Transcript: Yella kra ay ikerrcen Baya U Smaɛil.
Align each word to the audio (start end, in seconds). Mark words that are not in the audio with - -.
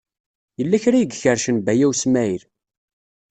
Yella 0.59 0.77
kra 0.83 0.95
ay 0.97 1.05
ikerrcen 1.07 1.57
Baya 1.65 1.85
U 1.89 1.91
Smaɛil. 2.01 2.43